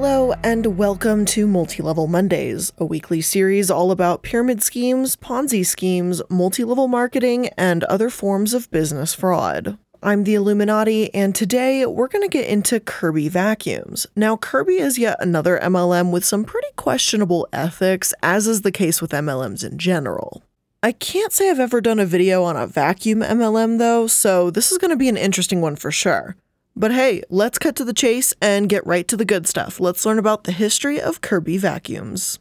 [0.00, 5.66] Hello, and welcome to Multi Level Mondays, a weekly series all about pyramid schemes, Ponzi
[5.66, 9.76] schemes, multi level marketing, and other forms of business fraud.
[10.00, 14.06] I'm the Illuminaughtii, and today we're going to get into Kirby vacuums.
[14.14, 19.02] Now, Kirby is yet another MLM with some pretty questionable ethics, as is the case
[19.02, 20.44] with MLMs in general.
[20.80, 24.70] I can't say I've ever done a video on a vacuum MLM though, so this
[24.70, 26.36] is going to be an interesting one for sure.
[26.78, 29.80] But hey, let's cut to the chase and get right to the good stuff.
[29.80, 32.38] Let's learn about the history of Kirby vacuums.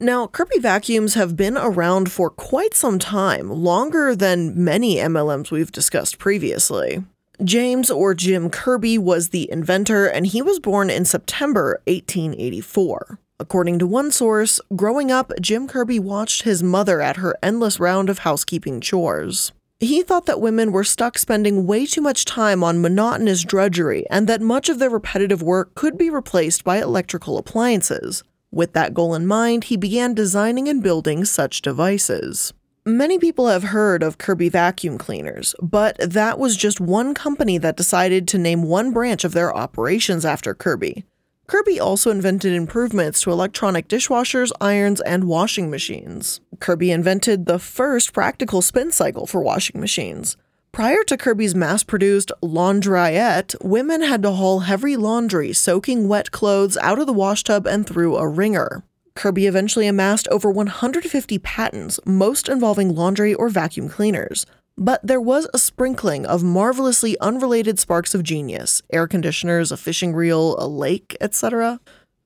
[0.00, 5.70] Now, Kirby vacuums have been around for quite some time, longer than many MLMs we've
[5.70, 7.04] discussed previously.
[7.44, 13.20] James or Jim Kirby was the inventor, and he was born in September 1884.
[13.40, 18.10] According to one source, growing up, Jim Kirby watched his mother at her endless round
[18.10, 19.52] of housekeeping chores.
[19.78, 24.26] He thought that women were stuck spending way too much time on monotonous drudgery and
[24.26, 28.22] that much of their repetitive work could be replaced by electrical appliances.
[28.52, 32.52] With that goal in mind, he began designing and building such devices.
[32.84, 37.78] Many people have heard of Kirby vacuum cleaners, but that was just one company that
[37.78, 41.06] decided to name one branch of their operations after Kirby.
[41.50, 46.40] Kirby also invented improvements to electronic dishwashers, irons, and washing machines.
[46.60, 50.36] Kirby invented the first practical spin cycle for washing machines.
[50.70, 56.76] Prior to Kirby's mass produced laundryette, women had to haul heavy laundry, soaking wet clothes
[56.76, 58.84] out of the washtub and through a wringer.
[59.16, 64.46] Kirby eventually amassed over 150 patents, most involving laundry or vacuum cleaners.
[64.80, 70.14] But there was a sprinkling of marvelously unrelated sparks of genius air conditioners, a fishing
[70.14, 71.80] reel, a lake, etc.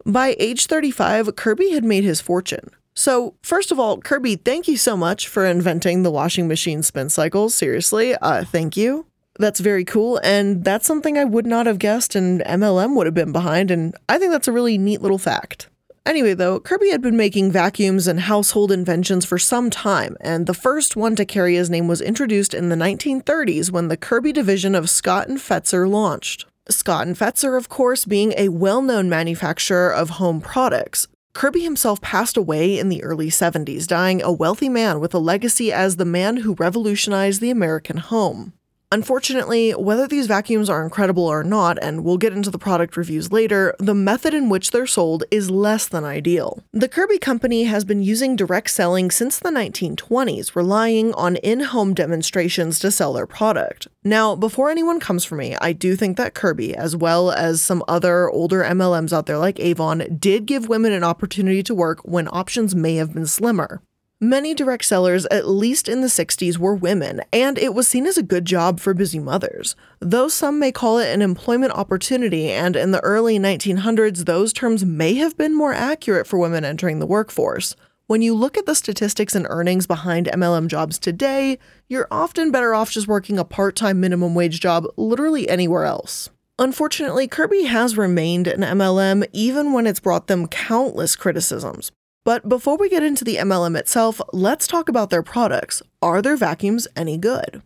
[0.06, 2.70] By age 35, Kirby had made his fortune.
[2.94, 7.08] So, first of all, Kirby, thank you so much for inventing the washing machine spin
[7.08, 7.50] cycle.
[7.50, 9.06] Seriously, uh, thank you.
[9.40, 13.14] That's very cool, and that's something I would not have guessed and MLM would have
[13.14, 15.68] been behind, and I think that's a really neat little fact.
[16.06, 20.52] Anyway, though, Kirby had been making vacuums and household inventions for some time, and the
[20.52, 24.74] first one to carry his name was introduced in the 1930s when the Kirby division
[24.74, 26.44] of Scott and Fetzer launched.
[26.68, 32.02] Scott and Fetzer, of course, being a well known manufacturer of home products, Kirby himself
[32.02, 36.04] passed away in the early 70s, dying a wealthy man with a legacy as the
[36.04, 38.52] man who revolutionized the American home.
[38.94, 43.32] Unfortunately, whether these vacuums are incredible or not, and we'll get into the product reviews
[43.32, 46.62] later, the method in which they're sold is less than ideal.
[46.72, 51.92] The Kirby company has been using direct selling since the 1920s, relying on in home
[51.92, 53.88] demonstrations to sell their product.
[54.04, 57.82] Now, before anyone comes for me, I do think that Kirby, as well as some
[57.88, 62.28] other older MLMs out there like Avon, did give women an opportunity to work when
[62.30, 63.82] options may have been slimmer.
[64.20, 68.16] Many direct sellers, at least in the 60s, were women, and it was seen as
[68.16, 69.74] a good job for busy mothers.
[69.98, 74.84] Though some may call it an employment opportunity, and in the early 1900s, those terms
[74.84, 77.74] may have been more accurate for women entering the workforce.
[78.06, 81.58] When you look at the statistics and earnings behind MLM jobs today,
[81.88, 86.30] you're often better off just working a part time minimum wage job literally anywhere else.
[86.58, 91.90] Unfortunately, Kirby has remained an MLM even when it's brought them countless criticisms.
[92.24, 95.82] But before we get into the MLM itself, let's talk about their products.
[96.00, 97.62] Are their vacuums any good?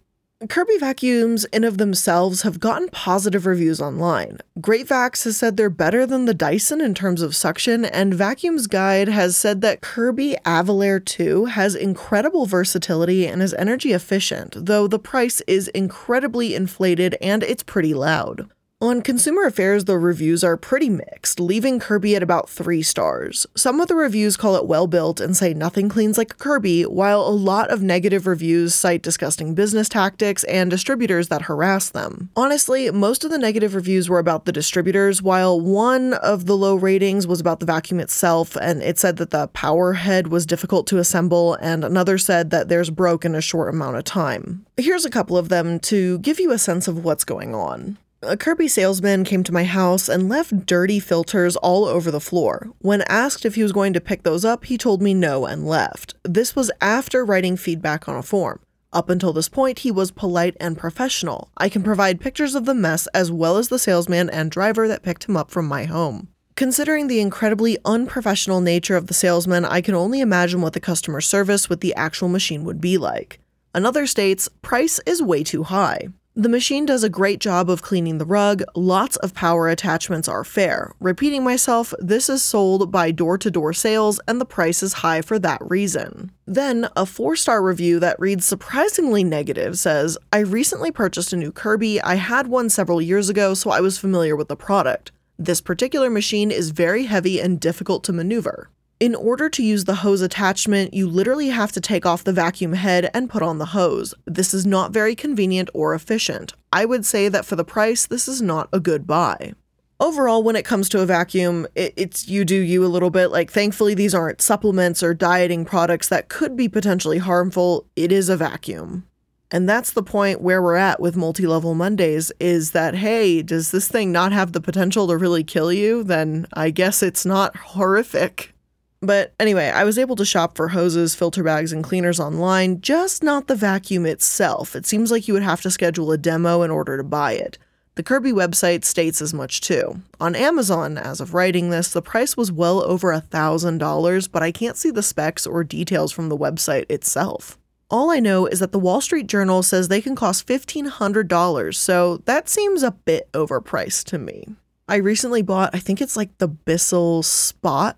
[0.49, 4.39] Kirby vacuums, in of themselves, have gotten positive reviews online.
[4.61, 8.69] Great Vacs has said they're better than the Dyson in terms of suction, and Vacuums
[8.69, 14.87] Guide has said that Kirby Avalir 2 has incredible versatility and is energy efficient, though
[14.87, 18.49] the price is incredibly inflated and it's pretty loud.
[18.81, 23.45] On Consumer Affairs, the reviews are pretty mixed, leaving Kirby at about three stars.
[23.57, 26.85] Some of the reviews call it well built and say nothing cleans like a Kirby,
[26.85, 32.31] while a lot of negative reviews cite disgusting business tactics and distributors that harass them.
[32.37, 36.77] Honestly, most of the negative reviews were about the distributors, while one of the low
[36.77, 40.87] ratings was about the vacuum itself, and it said that the power head was difficult
[40.87, 44.65] to assemble, and another said that there's broke in a short amount of time.
[44.77, 47.99] Here's a couple of them to give you a sense of what's going on.
[48.23, 52.69] A Kirby salesman came to my house and left dirty filters all over the floor.
[52.81, 55.65] When asked if he was going to pick those up, he told me no and
[55.65, 56.17] left.
[56.25, 58.59] This was after writing feedback on a form.
[58.93, 61.53] Up until this point, he was polite and professional.
[61.59, 65.05] I can provide pictures of the mess as well as the salesman and driver that
[65.05, 66.27] picked him up from my home.
[66.57, 71.21] Considering the incredibly unprofessional nature of the salesman, I can only imagine what the customer
[71.21, 73.39] service with the actual machine would be like.
[73.73, 76.09] Another states, price is way too high.
[76.39, 80.45] The machine does a great job of cleaning the rug, lots of power attachments are
[80.45, 80.93] fair.
[81.01, 85.21] Repeating myself, this is sold by door to door sales and the price is high
[85.21, 86.31] for that reason.
[86.47, 91.51] Then, a four star review that reads surprisingly negative says I recently purchased a new
[91.51, 92.01] Kirby.
[92.03, 95.11] I had one several years ago, so I was familiar with the product.
[95.41, 98.71] This particular machine is very heavy and difficult to maneuver.
[99.01, 102.73] In order to use the hose attachment, you literally have to take off the vacuum
[102.73, 104.13] head and put on the hose.
[104.27, 106.55] This is not very convenient or efficient.
[106.73, 109.53] I would say that for the price, this is not a good buy.
[110.01, 113.29] Overall, when it comes to a vacuum, it, it's you do you a little bit.
[113.29, 117.87] Like, thankfully, these aren't supplements or dieting products that could be potentially harmful.
[117.95, 119.07] It is a vacuum.
[119.53, 123.71] And that's the point where we're at with multi level Mondays is that, hey, does
[123.71, 126.03] this thing not have the potential to really kill you?
[126.03, 128.55] Then I guess it's not horrific.
[129.01, 133.23] But anyway, I was able to shop for hoses, filter bags, and cleaners online, just
[133.23, 134.75] not the vacuum itself.
[134.75, 137.59] It seems like you would have to schedule a demo in order to buy it.
[137.95, 140.03] The Kirby website states as much too.
[140.21, 144.53] On Amazon, as of writing this, the price was well over a $1,000, but I
[144.53, 147.59] can't see the specs or details from the website itself.
[147.91, 152.19] All I know is that the Wall Street Journal says they can cost $1,500, so
[152.19, 154.47] that seems a bit overpriced to me.
[154.89, 157.97] I recently bought, I think it's like the Bissell Spot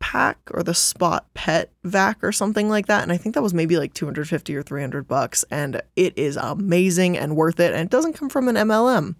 [0.00, 3.54] pack or the spot pet vac or something like that and i think that was
[3.54, 7.90] maybe like 250 or 300 bucks and it is amazing and worth it and it
[7.90, 9.14] doesn't come from an mlm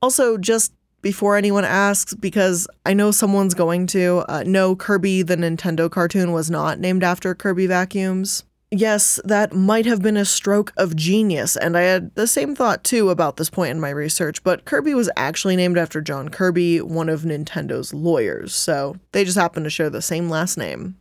[0.00, 0.72] also just
[1.02, 6.32] before anyone asks because i know someone's going to uh, no kirby the nintendo cartoon
[6.32, 11.56] was not named after kirby vacuums Yes, that might have been a stroke of genius,
[11.56, 14.94] and I had the same thought too about this point in my research, but Kirby
[14.94, 19.70] was actually named after John Kirby, one of Nintendo's lawyers, so they just happen to
[19.70, 20.96] share the same last name.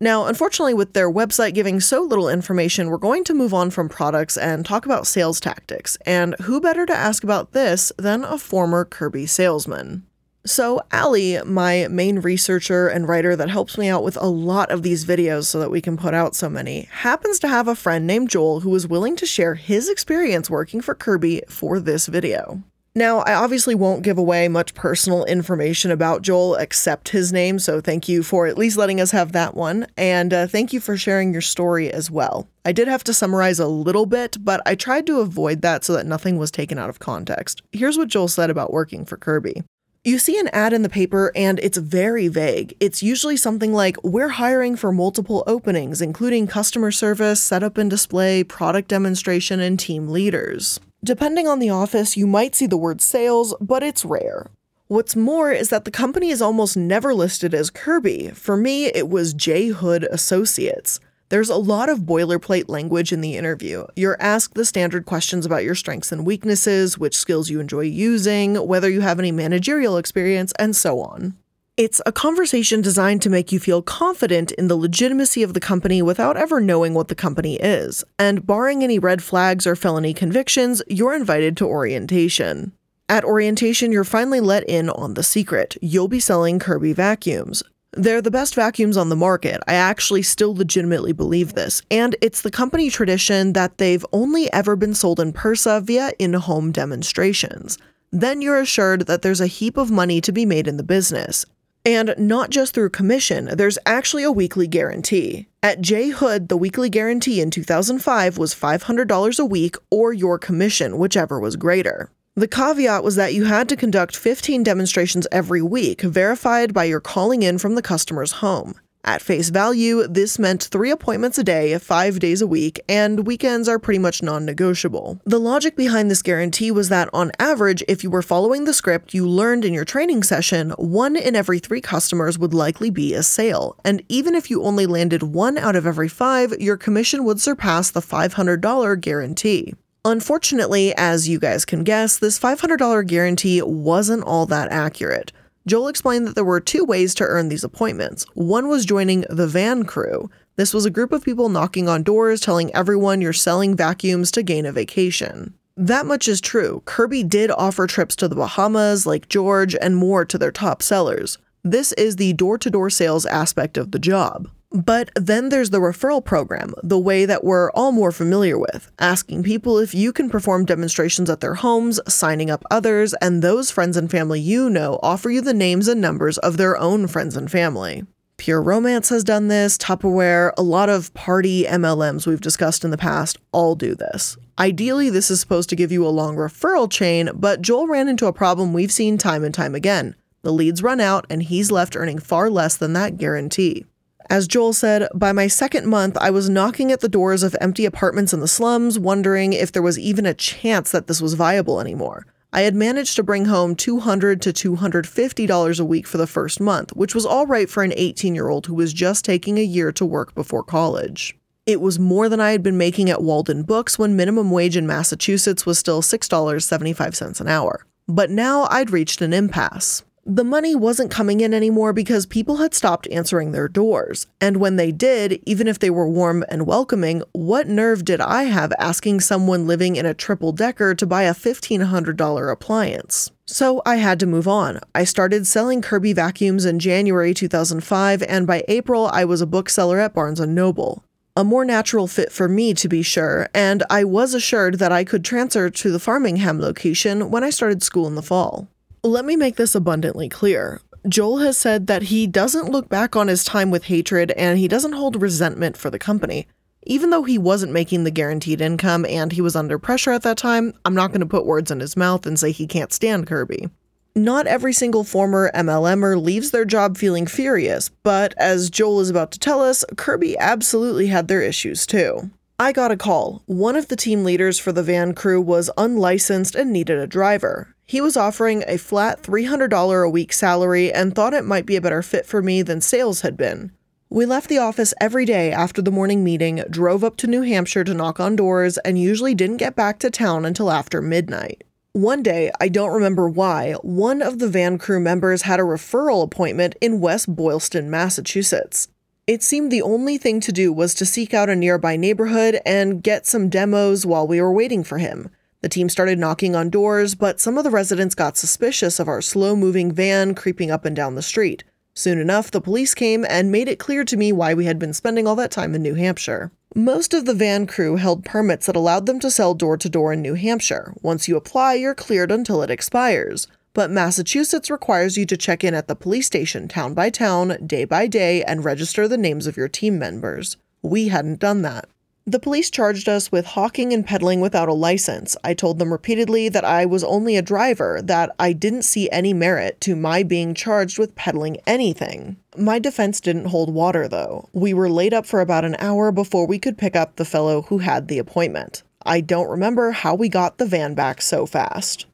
[0.00, 3.88] Now, unfortunately, with their website giving so little information, we're going to move on from
[3.88, 8.36] products and talk about sales tactics, and who better to ask about this than a
[8.36, 10.04] former Kirby salesman?
[10.44, 14.82] So, Allie, my main researcher and writer that helps me out with a lot of
[14.82, 18.08] these videos so that we can put out so many, happens to have a friend
[18.08, 22.60] named Joel who was willing to share his experience working for Kirby for this video.
[22.94, 27.80] Now, I obviously won't give away much personal information about Joel except his name, so
[27.80, 30.96] thank you for at least letting us have that one, and uh, thank you for
[30.96, 32.48] sharing your story as well.
[32.64, 35.92] I did have to summarize a little bit, but I tried to avoid that so
[35.92, 37.62] that nothing was taken out of context.
[37.70, 39.62] Here's what Joel said about working for Kirby.
[40.04, 42.74] You see an ad in the paper and it's very vague.
[42.80, 48.42] It's usually something like, We're hiring for multiple openings, including customer service, setup and display,
[48.42, 50.80] product demonstration, and team leaders.
[51.04, 54.50] Depending on the office, you might see the word sales, but it's rare.
[54.88, 58.30] What's more is that the company is almost never listed as Kirby.
[58.30, 59.68] For me, it was J.
[59.68, 60.98] Hood Associates.
[61.32, 63.86] There's a lot of boilerplate language in the interview.
[63.96, 68.56] You're asked the standard questions about your strengths and weaknesses, which skills you enjoy using,
[68.56, 71.38] whether you have any managerial experience, and so on.
[71.78, 76.02] It's a conversation designed to make you feel confident in the legitimacy of the company
[76.02, 78.04] without ever knowing what the company is.
[78.18, 82.72] And barring any red flags or felony convictions, you're invited to orientation.
[83.08, 85.78] At orientation, you're finally let in on the secret.
[85.80, 87.62] You'll be selling Kirby vacuums.
[87.94, 89.60] They're the best vacuums on the market.
[89.68, 91.82] I actually still legitimately believe this.
[91.90, 96.32] And it's the company tradition that they've only ever been sold in Persa via in
[96.32, 97.76] home demonstrations.
[98.10, 101.44] Then you're assured that there's a heap of money to be made in the business.
[101.84, 105.48] And not just through commission, there's actually a weekly guarantee.
[105.62, 110.96] At J Hood, the weekly guarantee in 2005 was $500 a week or your commission,
[110.96, 112.10] whichever was greater.
[112.34, 116.98] The caveat was that you had to conduct 15 demonstrations every week, verified by your
[117.00, 118.74] calling in from the customer's home.
[119.04, 123.68] At face value, this meant three appointments a day, five days a week, and weekends
[123.68, 125.20] are pretty much non negotiable.
[125.26, 129.12] The logic behind this guarantee was that, on average, if you were following the script
[129.12, 133.22] you learned in your training session, one in every three customers would likely be a
[133.22, 133.76] sale.
[133.84, 137.90] And even if you only landed one out of every five, your commission would surpass
[137.90, 139.74] the $500 guarantee.
[140.04, 145.30] Unfortunately, as you guys can guess, this $500 guarantee wasn't all that accurate.
[145.64, 148.26] Joel explained that there were two ways to earn these appointments.
[148.34, 150.28] One was joining the van crew.
[150.56, 154.42] This was a group of people knocking on doors telling everyone you're selling vacuums to
[154.42, 155.54] gain a vacation.
[155.76, 156.82] That much is true.
[156.84, 161.38] Kirby did offer trips to the Bahamas, Lake George, and more to their top sellers.
[161.62, 164.50] This is the door to door sales aspect of the job.
[164.74, 169.42] But then there's the referral program, the way that we're all more familiar with, asking
[169.42, 173.98] people if you can perform demonstrations at their homes, signing up others, and those friends
[173.98, 177.50] and family you know offer you the names and numbers of their own friends and
[177.50, 178.04] family.
[178.38, 182.96] Pure Romance has done this, Tupperware, a lot of party MLMs we've discussed in the
[182.96, 184.38] past all do this.
[184.58, 188.26] Ideally, this is supposed to give you a long referral chain, but Joel ran into
[188.26, 190.16] a problem we've seen time and time again.
[190.40, 193.84] The leads run out, and he's left earning far less than that guarantee.
[194.30, 197.84] As Joel said, by my second month, I was knocking at the doors of empty
[197.84, 201.80] apartments in the slums, wondering if there was even a chance that this was viable
[201.80, 202.26] anymore.
[202.54, 206.94] I had managed to bring home $200 to $250 a week for the first month,
[206.94, 209.90] which was all right for an 18 year old who was just taking a year
[209.92, 211.34] to work before college.
[211.64, 215.64] It was more than I had been making at Waldenbooks when minimum wage in Massachusetts
[215.64, 217.86] was still $6.75 an hour.
[218.08, 220.02] But now I'd reached an impasse.
[220.24, 224.28] The money wasn't coming in anymore because people had stopped answering their doors.
[224.40, 228.44] And when they did, even if they were warm and welcoming, what nerve did I
[228.44, 233.32] have asking someone living in a triple decker to buy a $1,500 appliance?
[233.46, 234.78] So I had to move on.
[234.94, 239.98] I started selling Kirby vacuums in January 2005, and by April, I was a bookseller
[239.98, 241.02] at Barnes & Noble.
[241.36, 245.02] A more natural fit for me, to be sure, and I was assured that I
[245.02, 248.68] could transfer to the Farmingham location when I started school in the fall.
[249.04, 250.80] Let me make this abundantly clear.
[251.08, 254.68] Joel has said that he doesn't look back on his time with hatred and he
[254.68, 256.46] doesn't hold resentment for the company.
[256.84, 260.36] Even though he wasn't making the guaranteed income and he was under pressure at that
[260.36, 263.26] time, I'm not going to put words in his mouth and say he can't stand
[263.26, 263.68] Kirby.
[264.14, 269.32] Not every single former MLMer leaves their job feeling furious, but as Joel is about
[269.32, 272.30] to tell us, Kirby absolutely had their issues too.
[272.56, 273.42] I got a call.
[273.46, 277.71] One of the team leaders for the van crew was unlicensed and needed a driver.
[277.92, 281.80] He was offering a flat $300 a week salary and thought it might be a
[281.82, 283.70] better fit for me than sales had been.
[284.08, 287.84] We left the office every day after the morning meeting, drove up to New Hampshire
[287.84, 291.64] to knock on doors, and usually didn't get back to town until after midnight.
[291.92, 296.24] One day, I don't remember why, one of the van crew members had a referral
[296.24, 298.88] appointment in West Boylston, Massachusetts.
[299.26, 303.02] It seemed the only thing to do was to seek out a nearby neighborhood and
[303.02, 305.28] get some demos while we were waiting for him.
[305.62, 309.22] The team started knocking on doors, but some of the residents got suspicious of our
[309.22, 311.64] slow moving van creeping up and down the street.
[311.94, 314.92] Soon enough, the police came and made it clear to me why we had been
[314.92, 316.50] spending all that time in New Hampshire.
[316.74, 320.12] Most of the van crew held permits that allowed them to sell door to door
[320.12, 320.94] in New Hampshire.
[321.02, 325.74] Once you apply, you're cleared until it expires but Massachusetts requires you to check in
[325.74, 329.56] at the police station town by town, day by day, and register the names of
[329.56, 330.56] your team members.
[330.82, 331.88] We hadn't done that.
[332.24, 335.36] The police charged us with hawking and peddling without a license.
[335.42, 339.32] I told them repeatedly that I was only a driver, that I didn't see any
[339.32, 342.36] merit to my being charged with peddling anything.
[342.56, 344.48] My defense didn't hold water, though.
[344.52, 347.62] We were laid up for about an hour before we could pick up the fellow
[347.62, 348.84] who had the appointment.
[349.04, 352.06] I don't remember how we got the van back so fast.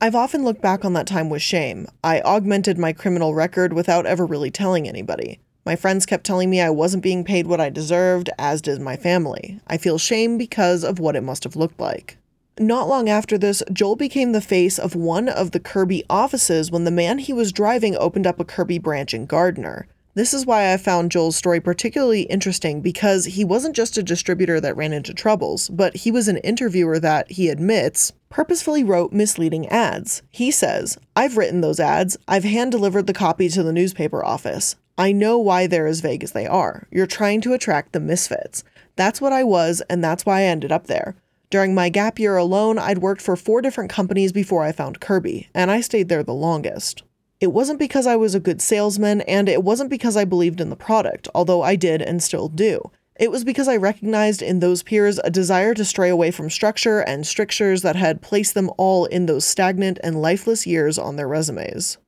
[0.00, 1.88] I've often looked back on that time with shame.
[2.04, 5.40] I augmented my criminal record without ever really telling anybody.
[5.64, 8.96] My friends kept telling me I wasn't being paid what I deserved, as did my
[8.96, 9.60] family.
[9.66, 12.16] I feel shame because of what it must have looked like.
[12.58, 16.84] Not long after this, Joel became the face of one of the Kirby offices when
[16.84, 19.86] the man he was driving opened up a Kirby branch in Gardner.
[20.14, 24.60] This is why I found Joel's story particularly interesting because he wasn't just a distributor
[24.60, 29.68] that ran into troubles, but he was an interviewer that, he admits, purposefully wrote misleading
[29.68, 30.22] ads.
[30.32, 34.74] He says, I've written those ads, I've hand delivered the copy to the newspaper office.
[34.98, 36.88] I know why they're as vague as they are.
[36.90, 38.64] You're trying to attract the misfits.
[38.96, 41.14] That's what I was, and that's why I ended up there.
[41.50, 45.48] During my gap year alone, I'd worked for four different companies before I found Kirby,
[45.54, 47.04] and I stayed there the longest.
[47.40, 50.68] It wasn't because I was a good salesman, and it wasn't because I believed in
[50.68, 52.90] the product, although I did and still do.
[53.14, 57.00] It was because I recognized in those peers a desire to stray away from structure
[57.00, 61.28] and strictures that had placed them all in those stagnant and lifeless years on their
[61.28, 61.98] resumes.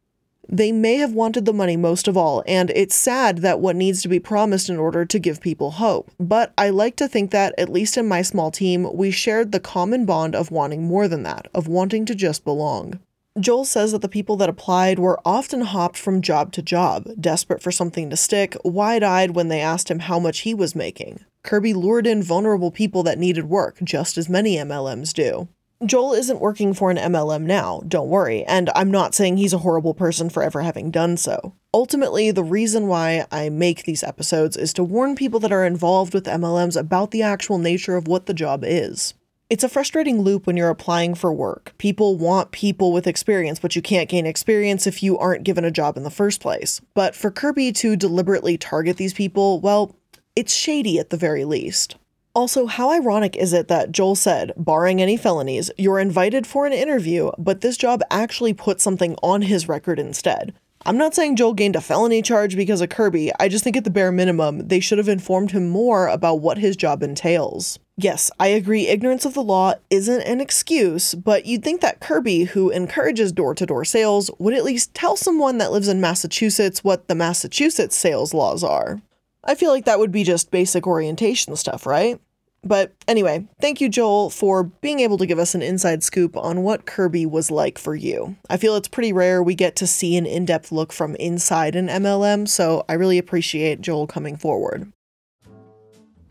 [0.48, 4.02] They may have wanted the money most of all, and it's sad that what needs
[4.02, 6.10] to be promised in order to give people hope.
[6.18, 9.60] But I like to think that, at least in my small team, we shared the
[9.60, 12.98] common bond of wanting more than that, of wanting to just belong.
[13.38, 17.62] Joel says that the people that applied were often hopped from job to job, desperate
[17.62, 21.20] for something to stick, wide eyed when they asked him how much he was making.
[21.44, 25.48] Kirby lured in vulnerable people that needed work, just as many MLMs do.
[25.86, 29.58] Joel isn't working for an MLM now, don't worry, and I'm not saying he's a
[29.58, 31.54] horrible person for ever having done so.
[31.72, 36.12] Ultimately, the reason why I make these episodes is to warn people that are involved
[36.12, 39.14] with MLMs about the actual nature of what the job is.
[39.48, 41.72] It's a frustrating loop when you're applying for work.
[41.78, 45.70] People want people with experience, but you can't gain experience if you aren't given a
[45.70, 46.82] job in the first place.
[46.92, 49.96] But for Kirby to deliberately target these people, well,
[50.36, 51.96] it's shady at the very least.
[52.32, 56.72] Also, how ironic is it that Joel said, barring any felonies, you're invited for an
[56.72, 60.54] interview, but this job actually put something on his record instead?
[60.86, 63.84] I'm not saying Joel gained a felony charge because of Kirby, I just think at
[63.84, 67.80] the bare minimum, they should have informed him more about what his job entails.
[67.98, 72.44] Yes, I agree ignorance of the law isn't an excuse, but you'd think that Kirby,
[72.44, 76.82] who encourages door to door sales, would at least tell someone that lives in Massachusetts
[76.82, 79.02] what the Massachusetts sales laws are.
[79.50, 82.20] I feel like that would be just basic orientation stuff, right?
[82.62, 86.62] But anyway, thank you, Joel, for being able to give us an inside scoop on
[86.62, 88.36] what Kirby was like for you.
[88.48, 91.74] I feel it's pretty rare we get to see an in depth look from inside
[91.74, 94.92] an MLM, so I really appreciate Joel coming forward.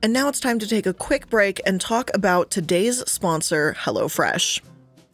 [0.02, 4.62] And now it's time to take a quick break and talk about today's sponsor, HelloFresh.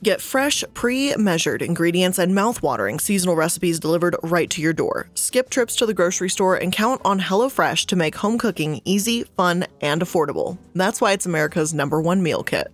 [0.04, 5.10] Get fresh, pre measured ingredients and mouth-watering seasonal recipes delivered right to your door.
[5.16, 9.24] Skip trips to the grocery store and count on HelloFresh to make home cooking easy,
[9.24, 10.58] fun, and affordable.
[10.76, 12.68] That's why it's America's number one meal kit.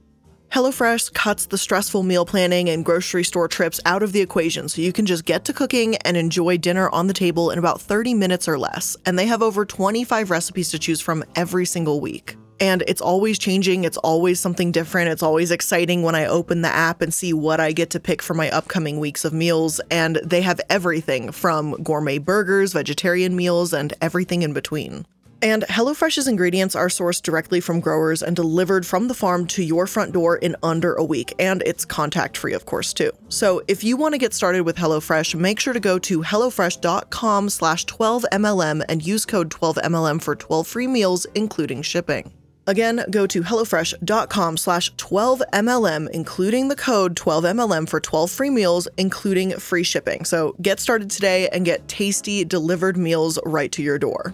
[0.52, 4.82] HelloFresh cuts the stressful meal planning and grocery store trips out of the equation so
[4.82, 8.14] you can just get to cooking and enjoy dinner on the table in about 30
[8.16, 8.98] minutes or less.
[9.06, 12.36] And they have over 25 recipes to choose from every single week.
[12.62, 15.10] And it's always changing, it's always something different.
[15.10, 18.22] It's always exciting when I open the app and see what I get to pick
[18.22, 19.82] for my upcoming weeks of meals.
[19.90, 25.08] And they have everything from gourmet burgers, vegetarian meals, and everything in between.
[25.44, 29.88] And HelloFresh's ingredients are sourced directly from growers and delivered from the farm to your
[29.88, 31.34] front door in under a week.
[31.40, 33.12] And it's contact free, of course, too.
[33.30, 37.50] So if you want to get started with HelloFresh, make sure to go to HelloFresh.com
[37.50, 42.32] slash 12MLM and use code 12MLM for 12 free meals, including shipping.
[42.68, 49.52] Again, go to HelloFresh.com slash 12MLM, including the code 12MLM for 12 free meals, including
[49.54, 50.26] free shipping.
[50.26, 54.34] So get started today and get tasty delivered meals right to your door.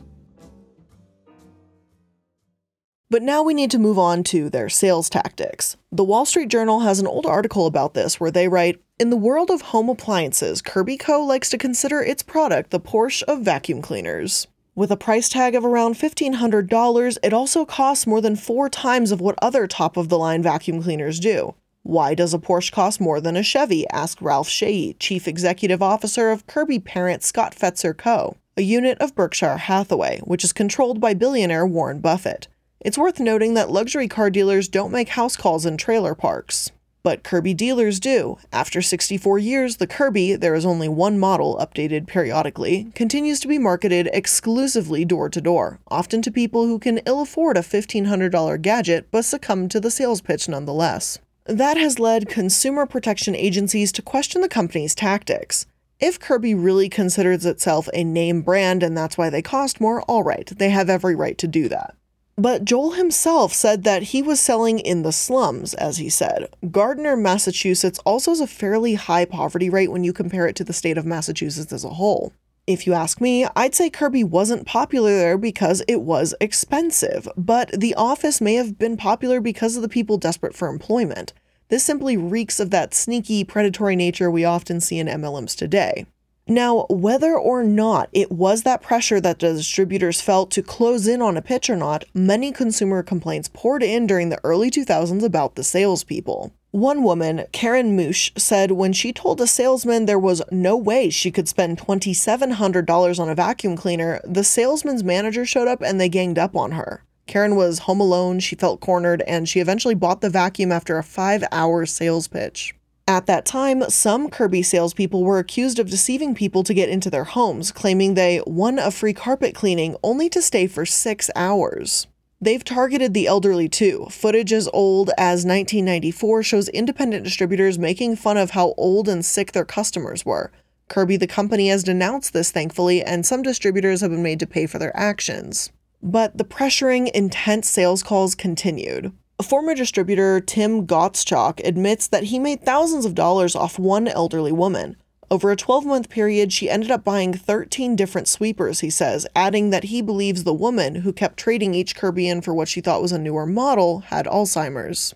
[3.10, 5.78] But now we need to move on to their sales tactics.
[5.94, 9.16] The Wall Street Journal has an old article about this where they write In the
[9.16, 11.24] world of home appliances, Kirby Co.
[11.24, 14.48] likes to consider its product the Porsche of vacuum cleaners.
[14.78, 19.20] With a price tag of around $1,500, it also costs more than four times of
[19.20, 21.56] what other top of the line vacuum cleaners do.
[21.82, 23.90] Why does a Porsche cost more than a Chevy?
[23.90, 29.16] asked Ralph Shehey, chief executive officer of Kirby parent Scott Fetzer Co., a unit of
[29.16, 32.48] Berkshire Hathaway, which is controlled by billionaire Warren Buffett.
[32.80, 36.70] It's worth noting that luxury car dealers don't make house calls in trailer parks.
[37.08, 38.38] But Kirby dealers do.
[38.52, 43.58] After 64 years, the Kirby, there is only one model updated periodically, continues to be
[43.58, 49.08] marketed exclusively door to door, often to people who can ill afford a $1,500 gadget
[49.10, 51.18] but succumb to the sales pitch nonetheless.
[51.46, 55.66] That has led consumer protection agencies to question the company's tactics.
[56.02, 60.52] If Kirby really considers itself a name brand and that's why they cost more, alright,
[60.58, 61.96] they have every right to do that.
[62.40, 66.48] But Joel himself said that he was selling in the slums, as he said.
[66.70, 70.72] Gardner, Massachusetts also has a fairly high poverty rate when you compare it to the
[70.72, 72.32] state of Massachusetts as a whole.
[72.68, 77.72] If you ask me, I'd say Kirby wasn't popular there because it was expensive, but
[77.72, 81.34] The Office may have been popular because of the people desperate for employment.
[81.70, 86.06] This simply reeks of that sneaky, predatory nature we often see in MLMs today.
[86.50, 91.22] Now, whether or not it was that pressure that the distributors felt to close in
[91.22, 95.56] on a pitch or not, many consumer complaints poured in during the early 2000s about
[95.56, 96.54] the salespeople.
[96.72, 101.32] One woman, Karen Moosh, said when she told a salesman there was no way she
[101.32, 106.40] could spend $2,700 on a vacuum cleaner, the salesman's manager showed up and they ganged
[106.40, 107.04] up on her.
[107.26, 111.04] Karen was home alone, she felt cornered, and she eventually bought the vacuum after a
[111.04, 112.74] five hour sales pitch.
[113.10, 117.24] At that time, some Kirby salespeople were accused of deceiving people to get into their
[117.24, 122.08] homes, claiming they won a free carpet cleaning only to stay for six hours.
[122.42, 124.08] They've targeted the elderly too.
[124.12, 129.54] Footage as old as 1994 shows independent distributors making fun of how old and sick
[129.54, 130.52] their customers were.
[130.90, 134.68] Kirby, the company, has denounced this thankfully, and some distributors have been made to pay
[134.68, 135.72] for their actions.
[136.04, 139.14] But the pressuring, intense sales calls continued.
[139.40, 144.52] A former distributor, Tim Gottschalk, admits that he made thousands of dollars off one elderly
[144.52, 144.98] woman.
[145.30, 149.70] Over a 12 month period, she ended up buying 13 different sweepers, he says, adding
[149.70, 153.02] that he believes the woman, who kept trading each Kirby in for what she thought
[153.02, 155.14] was a newer model, had Alzheimer's.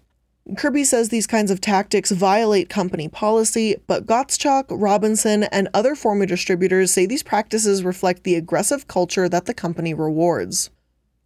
[0.55, 6.27] Kirby says these kinds of tactics violate company policy, but Gottschalk, Robinson, and other former
[6.27, 10.69] distributors say these practices reflect the aggressive culture that the company rewards.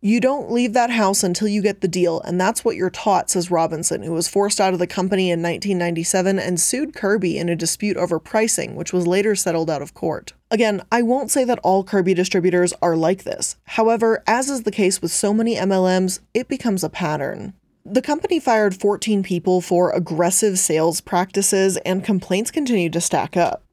[0.06, 3.32] You don't leave that house until you get the deal, and that's what you're taught,
[3.32, 7.50] says Robinson, who was forced out of the company in 1997 and sued Kirby in
[7.50, 10.34] a dispute over pricing, which was later settled out of court.
[10.52, 13.56] Again, I won't say that all Kirby distributors are like this.
[13.64, 17.56] However, as is the case with so many MLMs, it becomes a pattern.
[17.84, 23.65] The company fired 14 people for aggressive sales practices, and complaints continued to stack up.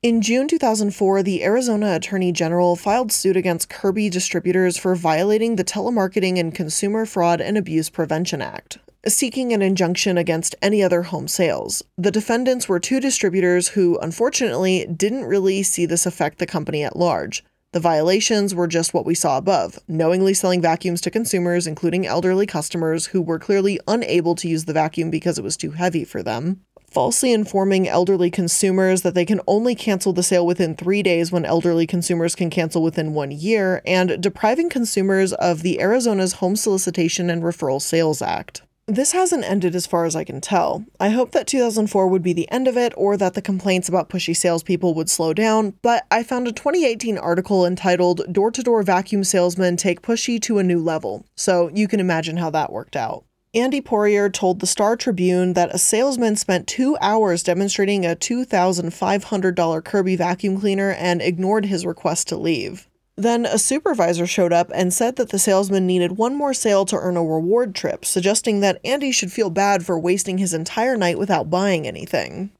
[0.00, 5.64] In June 2004, the Arizona Attorney General filed suit against Kirby distributors for violating the
[5.64, 11.26] Telemarketing and Consumer Fraud and Abuse Prevention Act, seeking an injunction against any other home
[11.26, 11.82] sales.
[11.96, 16.96] The defendants were two distributors who, unfortunately, didn't really see this affect the company at
[16.96, 17.42] large.
[17.72, 22.46] The violations were just what we saw above knowingly selling vacuums to consumers, including elderly
[22.46, 26.22] customers who were clearly unable to use the vacuum because it was too heavy for
[26.22, 31.30] them, falsely informing elderly consumers that they can only cancel the sale within three days
[31.30, 36.56] when elderly consumers can cancel within one year, and depriving consumers of the Arizona's Home
[36.56, 38.62] Solicitation and Referral Sales Act.
[38.90, 40.82] This hasn't ended as far as I can tell.
[40.98, 44.08] I hope that 2004 would be the end of it or that the complaints about
[44.08, 48.84] pushy salespeople would slow down, but I found a 2018 article entitled Door to Door
[48.84, 52.96] Vacuum Salesmen Take Pushy to a New Level, so you can imagine how that worked
[52.96, 53.26] out.
[53.54, 59.84] Andy Poirier told the Star Tribune that a salesman spent two hours demonstrating a $2,500
[59.84, 62.88] Kirby vacuum cleaner and ignored his request to leave.
[63.16, 66.96] Then a supervisor showed up and said that the salesman needed one more sale to
[66.96, 71.18] earn a reward trip, suggesting that Andy should feel bad for wasting his entire night
[71.18, 72.50] without buying anything.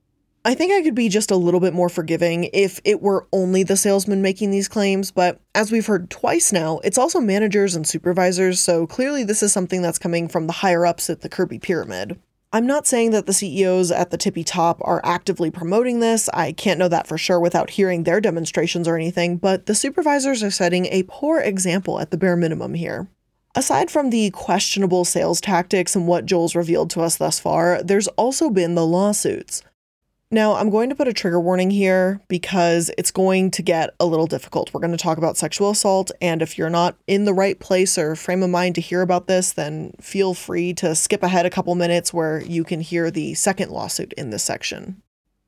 [0.48, 3.64] I think I could be just a little bit more forgiving if it were only
[3.64, 7.86] the salesman making these claims, but as we've heard twice now, it's also managers and
[7.86, 11.58] supervisors, so clearly this is something that's coming from the higher ups at the Kirby
[11.58, 12.18] pyramid.
[12.50, 16.30] I'm not saying that the CEOs at the tippy top are actively promoting this.
[16.30, 20.42] I can't know that for sure without hearing their demonstrations or anything, but the supervisors
[20.42, 23.06] are setting a poor example at the bare minimum here.
[23.54, 28.08] Aside from the questionable sales tactics and what Joel's revealed to us thus far, there's
[28.08, 29.62] also been the lawsuits.
[30.30, 34.04] Now, I'm going to put a trigger warning here because it's going to get a
[34.04, 34.74] little difficult.
[34.74, 37.96] We're going to talk about sexual assault, and if you're not in the right place
[37.96, 41.50] or frame of mind to hear about this, then feel free to skip ahead a
[41.50, 45.00] couple minutes where you can hear the second lawsuit in this section.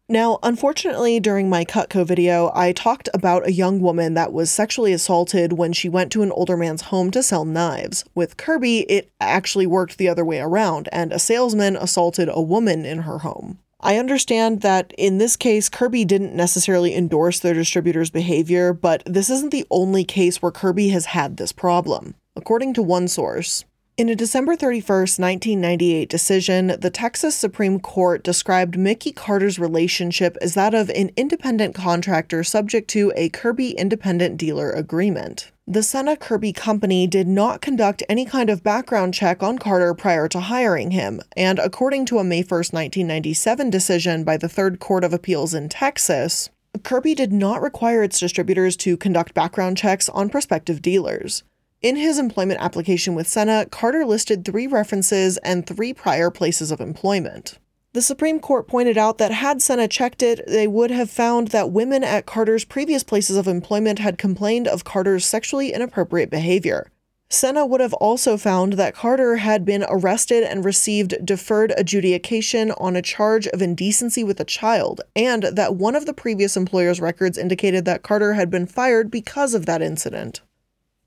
[0.09, 4.95] Now, unfortunately, during my Cutco video, I talked about a young woman that was sexually
[4.95, 8.07] assaulted when she went to an older man's home to sell knives.
[8.14, 12.87] With Kirby, it actually worked the other way around, and a salesman assaulted a woman
[12.87, 13.59] in her home.
[13.83, 19.31] I understand that in this case, Kirby didn't necessarily endorse their distributor's behavior, but this
[19.31, 22.14] isn't the only case where Kirby has had this problem.
[22.37, 23.64] According to one source,
[23.97, 30.55] in a December 31, 1998 decision, the Texas Supreme Court described Mickey Carter's relationship as
[30.55, 35.53] that of an independent contractor subject to a Kirby independent dealer agreement.
[35.70, 40.26] The Senna Kirby Company did not conduct any kind of background check on Carter prior
[40.26, 45.04] to hiring him, and according to a May 1, 1997 decision by the Third Court
[45.04, 46.50] of Appeals in Texas,
[46.83, 51.44] Kirby did not require its distributors to conduct background checks on prospective dealers.
[51.80, 56.80] In his employment application with Senna, Carter listed three references and three prior places of
[56.80, 57.60] employment.
[57.92, 61.72] The Supreme Court pointed out that had Senna checked it, they would have found that
[61.72, 66.92] women at Carter's previous places of employment had complained of Carter's sexually inappropriate behavior.
[67.29, 72.94] Senna would have also found that Carter had been arrested and received deferred adjudication on
[72.94, 77.37] a charge of indecency with a child, and that one of the previous employer's records
[77.37, 80.42] indicated that Carter had been fired because of that incident.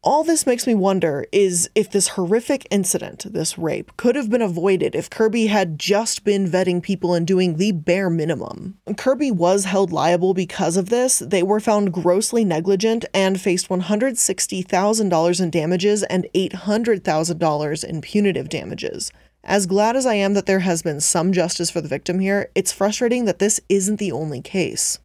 [0.05, 4.41] All this makes me wonder is if this horrific incident, this rape, could have been
[4.41, 8.77] avoided if Kirby had just been vetting people and doing the bare minimum.
[8.97, 11.19] Kirby was held liable because of this.
[11.19, 19.09] They were found grossly negligent and faced $160,000 in damages and $800,000 in punitive damages.
[19.45, 22.49] As glad as I am that there has been some justice for the victim here,
[22.55, 24.99] it's frustrating that this isn't the only case.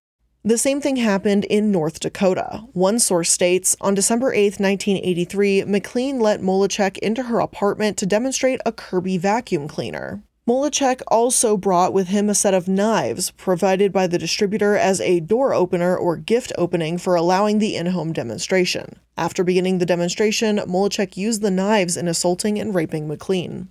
[0.45, 2.65] The same thing happened in North Dakota.
[2.73, 8.61] One source states on December 8, 1983, McLean let Molechek into her apartment to demonstrate
[8.65, 10.23] a Kirby vacuum cleaner.
[10.49, 15.21] Molechek also brought with him a set of knives provided by the distributor as a
[15.21, 18.99] door opener or gift opening for allowing the in home demonstration.
[19.19, 23.69] After beginning the demonstration, Molechek used the knives in assaulting and raping McLean.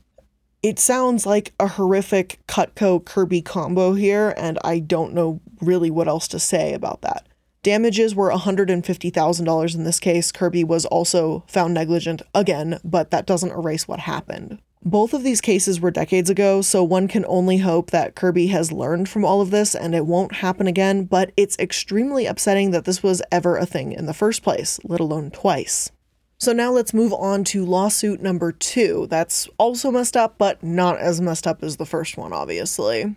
[0.63, 6.07] It sounds like a horrific Cutco Kirby combo here, and I don't know really what
[6.07, 7.27] else to say about that.
[7.61, 10.31] Damages were $150,000 in this case.
[10.31, 14.59] Kirby was also found negligent again, but that doesn't erase what happened.
[14.83, 18.71] Both of these cases were decades ago, so one can only hope that Kirby has
[18.71, 22.85] learned from all of this and it won't happen again, but it's extremely upsetting that
[22.85, 25.91] this was ever a thing in the first place, let alone twice.
[26.39, 29.07] So now let's move on to lawsuit number two.
[29.09, 33.15] That's also messed up, but not as messed up as the first one, obviously.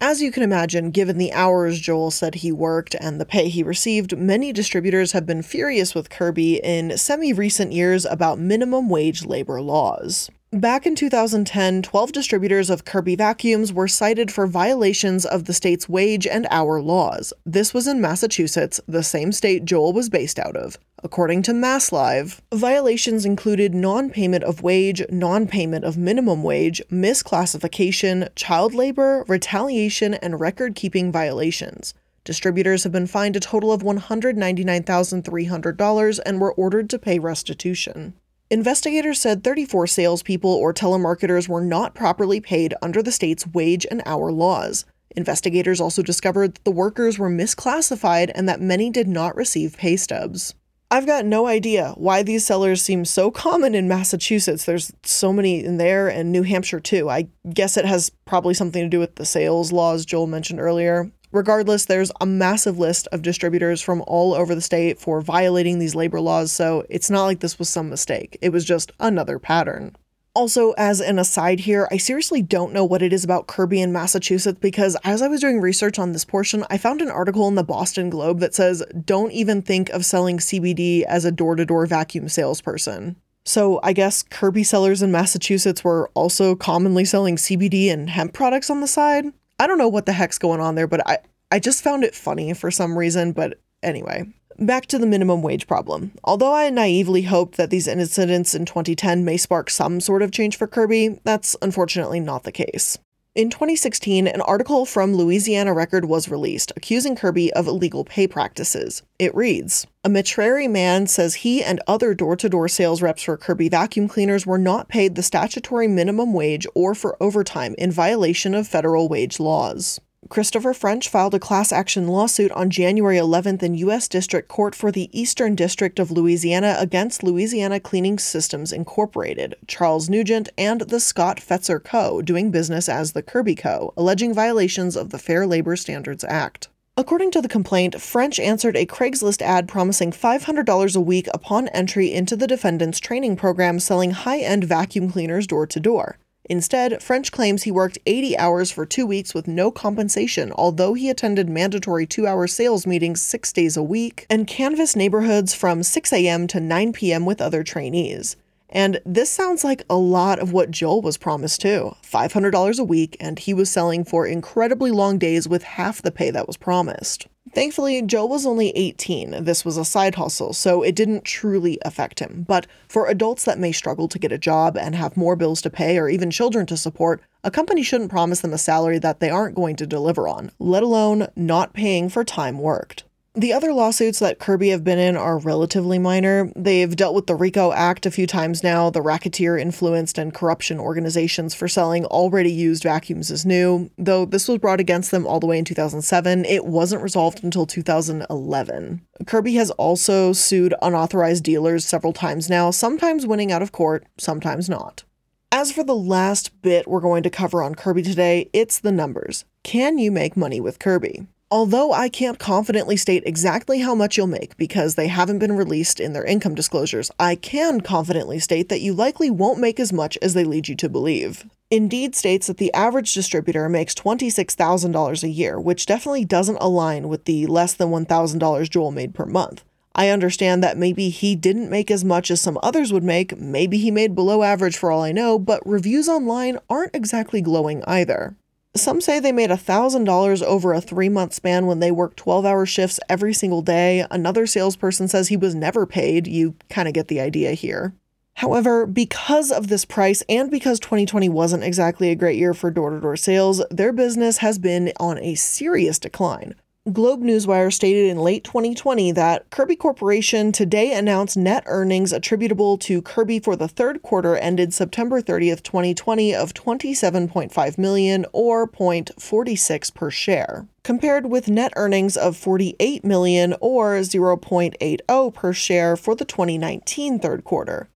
[0.00, 3.62] As you can imagine, given the hours Joel said he worked and the pay he
[3.62, 9.26] received, many distributors have been furious with Kirby in semi recent years about minimum wage
[9.26, 10.30] labor laws.
[10.52, 15.88] Back in 2010, 12 distributors of Kirby vacuums were cited for violations of the state's
[15.88, 17.32] wage and hour laws.
[17.46, 20.76] This was in Massachusetts, the same state Joel was based out of.
[21.04, 28.28] According to MassLive, violations included non payment of wage, non payment of minimum wage, misclassification,
[28.34, 31.94] child labor, retaliation, and record keeping violations.
[32.24, 38.14] Distributors have been fined a total of $199,300 and were ordered to pay restitution.
[38.52, 44.02] Investigators said 34 salespeople or telemarketers were not properly paid under the state's wage and
[44.04, 44.84] hour laws.
[45.14, 49.96] Investigators also discovered that the workers were misclassified and that many did not receive pay
[49.96, 50.56] stubs.
[50.90, 54.64] I've got no idea why these sellers seem so common in Massachusetts.
[54.64, 57.08] There's so many in there and New Hampshire too.
[57.08, 61.08] I guess it has probably something to do with the sales laws Joel mentioned earlier.
[61.32, 65.94] Regardless, there's a massive list of distributors from all over the state for violating these
[65.94, 68.36] labor laws, so it's not like this was some mistake.
[68.42, 69.96] It was just another pattern.
[70.34, 73.92] Also, as an aside here, I seriously don't know what it is about Kirby in
[73.92, 77.56] Massachusetts because as I was doing research on this portion, I found an article in
[77.56, 81.66] the Boston Globe that says, don't even think of selling CBD as a door to
[81.66, 83.16] door vacuum salesperson.
[83.44, 88.70] So I guess Kirby sellers in Massachusetts were also commonly selling CBD and hemp products
[88.70, 89.32] on the side.
[89.60, 91.18] I don't know what the heck's going on there, but I,
[91.50, 93.32] I just found it funny for some reason.
[93.32, 94.24] But anyway,
[94.58, 96.12] back to the minimum wage problem.
[96.24, 100.56] Although I naively hoped that these incidents in 2010 may spark some sort of change
[100.56, 102.96] for Kirby, that's unfortunately not the case.
[103.36, 109.04] In 2016, an article from Louisiana Record was released accusing Kirby of illegal pay practices.
[109.20, 113.36] It reads A Metrairie man says he and other door to door sales reps for
[113.36, 118.52] Kirby vacuum cleaners were not paid the statutory minimum wage or for overtime in violation
[118.52, 120.00] of federal wage laws.
[120.30, 124.06] Christopher French filed a class action lawsuit on January 11th in U.S.
[124.06, 130.48] District Court for the Eastern District of Louisiana against Louisiana Cleaning Systems Incorporated, Charles Nugent,
[130.56, 135.18] and the Scott Fetzer Co., doing business as the Kirby Co., alleging violations of the
[135.18, 136.68] Fair Labor Standards Act.
[136.96, 142.12] According to the complaint, French answered a Craigslist ad promising $500 a week upon entry
[142.12, 146.18] into the defendant's training program selling high end vacuum cleaners door to door.
[146.50, 151.08] Instead, French claims he worked 80 hours for two weeks with no compensation, although he
[151.08, 156.12] attended mandatory two hour sales meetings six days a week and canvassed neighborhoods from 6
[156.12, 156.48] a.m.
[156.48, 157.24] to 9 p.m.
[157.24, 158.34] with other trainees.
[158.68, 163.16] And this sounds like a lot of what Joel was promised too $500 a week,
[163.20, 167.28] and he was selling for incredibly long days with half the pay that was promised.
[167.52, 169.44] Thankfully, Joe was only 18.
[169.44, 172.44] This was a side hustle, so it didn't truly affect him.
[172.46, 175.70] But for adults that may struggle to get a job and have more bills to
[175.70, 179.30] pay or even children to support, a company shouldn't promise them a salary that they
[179.30, 183.02] aren't going to deliver on, let alone not paying for time worked.
[183.34, 186.50] The other lawsuits that Kirby have been in are relatively minor.
[186.56, 190.80] They've dealt with the RICO Act a few times now, the racketeer influenced and corruption
[190.80, 193.88] organizations for selling already used vacuums as new.
[193.96, 197.66] Though this was brought against them all the way in 2007, it wasn't resolved until
[197.66, 199.00] 2011.
[199.26, 204.68] Kirby has also sued unauthorized dealers several times now, sometimes winning out of court, sometimes
[204.68, 205.04] not.
[205.52, 209.44] As for the last bit we're going to cover on Kirby today, it's the numbers.
[209.62, 211.28] Can you make money with Kirby?
[211.52, 215.98] Although I can't confidently state exactly how much you'll make because they haven't been released
[215.98, 220.16] in their income disclosures, I can confidently state that you likely won't make as much
[220.22, 221.44] as they lead you to believe.
[221.68, 227.24] Indeed states that the average distributor makes $26,000 a year, which definitely doesn't align with
[227.24, 229.64] the less than $1,000 Joel made per month.
[229.92, 233.78] I understand that maybe he didn't make as much as some others would make, maybe
[233.78, 238.36] he made below average for all I know, but reviews online aren't exactly glowing either.
[238.76, 242.64] Some say they made $1,000 over a three month span when they worked 12 hour
[242.64, 244.06] shifts every single day.
[244.12, 246.28] Another salesperson says he was never paid.
[246.28, 247.94] You kind of get the idea here.
[248.34, 252.90] However, because of this price and because 2020 wasn't exactly a great year for door
[252.90, 256.54] to door sales, their business has been on a serious decline.
[256.90, 263.02] Globe Newswire stated in late 2020 that Kirby Corporation today announced net earnings attributable to
[263.02, 270.10] Kirby for the third quarter ended September 30th, 2020 of 27.5 million or 0.46 per
[270.10, 277.18] share, compared with net earnings of 48 million or 0.80 per share for the 2019
[277.18, 277.89] third quarter.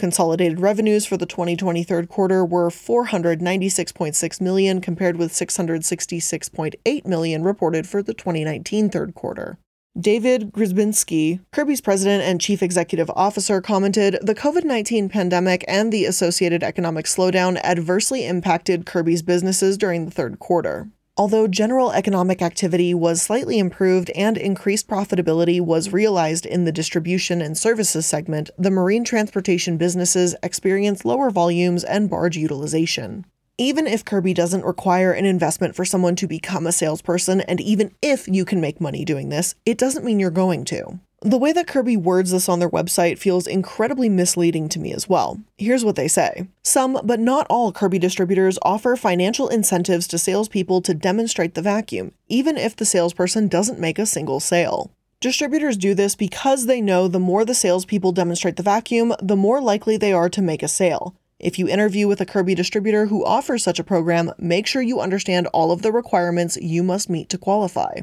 [0.00, 7.86] Consolidated revenues for the 2020 third quarter were 496.6 million compared with 666.8 million reported
[7.86, 9.58] for the 2019 third quarter.
[10.00, 16.06] David Grzebinski, Kirby's president and chief executive officer, commented The COVID 19 pandemic and the
[16.06, 20.88] associated economic slowdown adversely impacted Kirby's businesses during the third quarter.
[21.20, 27.42] Although general economic activity was slightly improved and increased profitability was realized in the distribution
[27.42, 33.26] and services segment, the marine transportation businesses experienced lower volumes and barge utilization.
[33.58, 37.94] Even if Kirby doesn't require an investment for someone to become a salesperson, and even
[38.00, 41.00] if you can make money doing this, it doesn't mean you're going to.
[41.22, 45.06] The way that Kirby words this on their website feels incredibly misleading to me as
[45.06, 45.38] well.
[45.58, 50.80] Here's what they say Some, but not all, Kirby distributors offer financial incentives to salespeople
[50.80, 54.92] to demonstrate the vacuum, even if the salesperson doesn't make a single sale.
[55.20, 59.60] Distributors do this because they know the more the salespeople demonstrate the vacuum, the more
[59.60, 61.14] likely they are to make a sale.
[61.38, 65.00] If you interview with a Kirby distributor who offers such a program, make sure you
[65.00, 68.00] understand all of the requirements you must meet to qualify.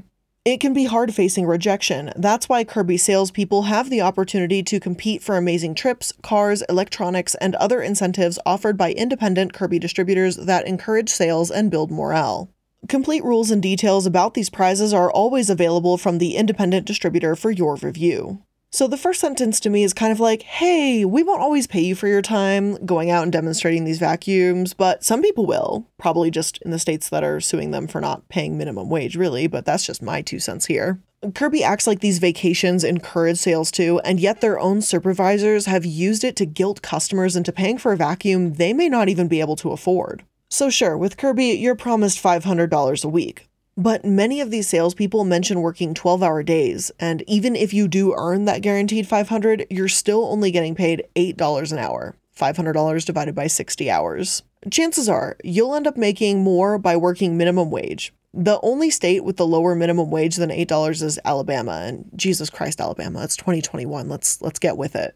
[0.47, 2.13] It can be hard facing rejection.
[2.15, 7.53] That's why Kirby salespeople have the opportunity to compete for amazing trips, cars, electronics, and
[7.55, 12.49] other incentives offered by independent Kirby distributors that encourage sales and build morale.
[12.87, 17.51] Complete rules and details about these prizes are always available from the independent distributor for
[17.51, 18.41] your review.
[18.77, 21.81] So the first sentence to me is kind of like, hey, we won't always pay
[21.81, 25.87] you for your time going out and demonstrating these vacuums, but some people will.
[25.97, 29.47] Probably just in the states that are suing them for not paying minimum wage, really,
[29.47, 30.99] but that's just my two cents here.
[31.33, 36.23] Kirby acts like these vacations encourage sales too, and yet their own supervisors have used
[36.23, 39.55] it to guilt customers into paying for a vacuum they may not even be able
[39.55, 40.23] to afford.
[40.51, 43.46] So, sure, with Kirby, you're promised $500 a week.
[43.77, 48.15] But many of these salespeople mention working 12 hour days, and even if you do
[48.17, 52.15] earn that guaranteed 500, you're still only getting paid $8 an hour.
[52.35, 54.41] $500 divided by 60 hours.
[54.71, 58.13] Chances are you'll end up making more by working minimum wage.
[58.33, 62.81] The only state with the lower minimum wage than $8 is Alabama, and Jesus Christ,
[62.81, 64.09] Alabama, it's 2021.
[64.09, 65.15] Let's let's get with it.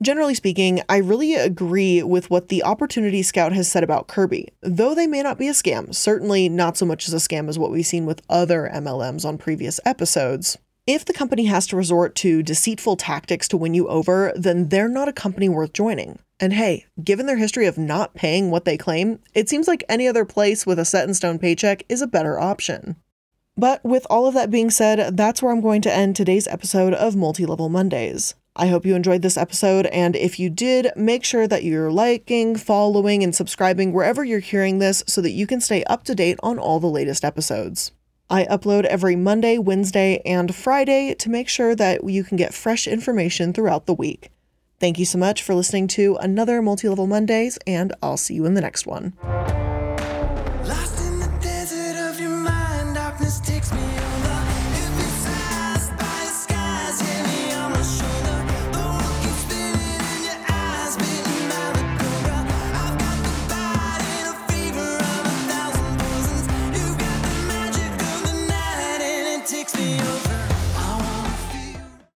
[0.00, 4.48] Generally speaking, I really agree with what the Opportunity Scout has said about Kirby.
[4.60, 7.58] Though they may not be a scam, certainly not so much as a scam as
[7.58, 10.56] what we've seen with other MLMs on previous episodes.
[10.86, 14.88] If the company has to resort to deceitful tactics to win you over, then they're
[14.88, 16.20] not a company worth joining.
[16.38, 20.06] And hey, given their history of not paying what they claim, it seems like any
[20.06, 22.96] other place with a set in stone paycheck is a better option.
[23.56, 26.94] But with all of that being said, that's where I'm going to end today's episode
[26.94, 28.36] of Multi Level Mondays.
[28.58, 32.56] I hope you enjoyed this episode, and if you did, make sure that you're liking,
[32.56, 36.40] following, and subscribing wherever you're hearing this so that you can stay up to date
[36.42, 37.92] on all the latest episodes.
[38.28, 42.88] I upload every Monday, Wednesday, and Friday to make sure that you can get fresh
[42.88, 44.30] information throughout the week.
[44.80, 48.44] Thank you so much for listening to another Multi Level Mondays, and I'll see you
[48.44, 49.12] in the next one.